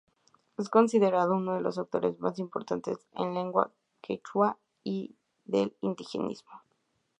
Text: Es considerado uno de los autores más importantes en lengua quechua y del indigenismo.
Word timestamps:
Es 0.57 0.67
considerado 0.69 1.35
uno 1.35 1.53
de 1.53 1.61
los 1.61 1.77
autores 1.77 2.19
más 2.19 2.39
importantes 2.39 2.97
en 3.13 3.35
lengua 3.35 3.71
quechua 4.01 4.57
y 4.83 5.15
del 5.45 5.77
indigenismo. 5.81 6.63